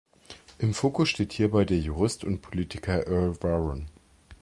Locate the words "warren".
3.43-3.87